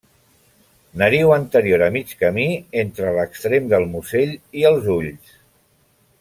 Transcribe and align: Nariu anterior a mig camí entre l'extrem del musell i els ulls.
Nariu 1.01 1.33
anterior 1.35 1.83
a 1.87 1.89
mig 1.97 2.15
camí 2.23 2.47
entre 2.85 3.13
l'extrem 3.19 3.69
del 3.75 3.87
musell 3.93 4.35
i 4.63 4.67
els 4.71 4.89
ulls. 4.97 5.37